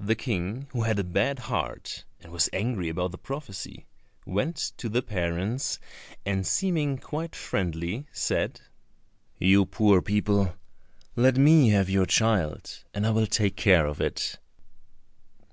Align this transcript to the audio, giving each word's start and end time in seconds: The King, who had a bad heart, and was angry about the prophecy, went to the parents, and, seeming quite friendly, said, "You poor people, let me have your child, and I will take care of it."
The 0.00 0.16
King, 0.16 0.66
who 0.72 0.82
had 0.82 0.98
a 0.98 1.04
bad 1.04 1.38
heart, 1.38 2.04
and 2.18 2.32
was 2.32 2.50
angry 2.52 2.88
about 2.88 3.12
the 3.12 3.16
prophecy, 3.16 3.86
went 4.26 4.56
to 4.78 4.88
the 4.88 5.02
parents, 5.02 5.78
and, 6.26 6.44
seeming 6.44 6.98
quite 6.98 7.36
friendly, 7.36 8.08
said, 8.10 8.60
"You 9.38 9.66
poor 9.66 10.02
people, 10.02 10.56
let 11.14 11.36
me 11.36 11.68
have 11.68 11.88
your 11.88 12.06
child, 12.06 12.82
and 12.92 13.06
I 13.06 13.10
will 13.10 13.28
take 13.28 13.54
care 13.54 13.86
of 13.86 14.00
it." 14.00 14.36